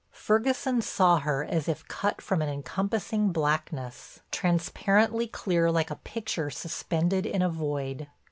Ferguson 0.09 0.81
saw 0.81 1.19
her 1.19 1.43
as 1.45 1.67
if 1.67 1.87
cut 1.87 2.23
from 2.23 2.41
an 2.41 2.49
encompassing 2.49 3.31
blackness, 3.31 4.19
transparently 4.31 5.27
clear 5.27 5.69
like 5.69 5.91
a 5.91 5.95
picture 6.03 6.49
suspended 6.49 7.27
in 7.27 7.43
a 7.43 7.49
void. 7.49 8.07